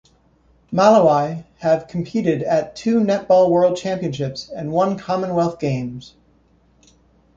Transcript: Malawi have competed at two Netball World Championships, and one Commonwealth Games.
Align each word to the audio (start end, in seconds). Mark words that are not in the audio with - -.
Malawi 0.73 1.45
have 1.59 1.87
competed 1.87 2.41
at 2.41 2.75
two 2.75 3.01
Netball 3.01 3.51
World 3.51 3.77
Championships, 3.77 4.49
and 4.49 4.71
one 4.71 4.97
Commonwealth 4.97 5.59
Games. 5.59 6.15